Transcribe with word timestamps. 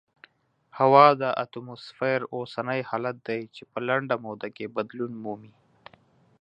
هوا 0.79 1.07
د 1.21 1.23
اتموسفیر 1.43 2.19
اوسنی 2.35 2.79
حالت 2.89 3.17
دی 3.27 3.41
چې 3.55 3.63
په 3.71 3.79
لنډه 3.87 4.15
موده 4.25 4.49
کې 4.55 4.73
بدلون 4.75 5.11
مومي. 5.23 5.53